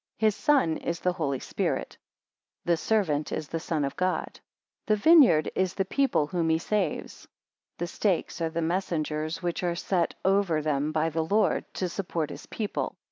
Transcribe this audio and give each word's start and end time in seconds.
46 0.19 0.19
His 0.35 0.43
son 0.43 0.77
is 0.77 0.99
the 1.01 1.13
Holy 1.13 1.37
Spirit; 1.39 1.95
the 2.65 2.75
servant 2.75 3.31
is 3.31 3.49
the 3.49 3.59
Son 3.59 3.85
of 3.85 3.95
God: 3.95 4.39
the 4.87 4.95
vineyard 4.95 5.51
is 5.53 5.75
the 5.75 5.85
people 5.85 6.25
whom 6.25 6.49
he 6.49 6.57
saves. 6.57 7.27
The 7.77 7.85
stakes 7.85 8.41
are 8.41 8.49
the 8.49 8.63
messengers 8.63 9.43
which 9.43 9.61
are 9.61 9.75
set 9.75 10.15
oven 10.25 10.63
them 10.63 10.91
by 10.91 11.09
the 11.11 11.23
Lord, 11.23 11.71
to 11.75 11.87
support 11.87 12.31
his 12.31 12.47
people. 12.47 12.95